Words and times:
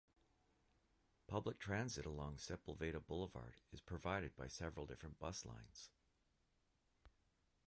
Public 1.27 1.59
transit 1.59 2.07
along 2.07 2.37
Sepulveda 2.37 3.05
Boulevard 3.05 3.57
is 3.71 3.81
provided 3.81 4.35
by 4.35 4.47
several 4.47 4.87
different 4.87 5.19
bus 5.19 5.45
lines. 5.45 5.91